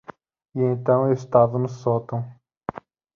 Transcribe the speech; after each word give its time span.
E 0.55 0.59
então 0.59 1.05
eu 1.05 1.13
estava 1.13 1.59
no 1.59 1.69
sótão. 1.69 2.25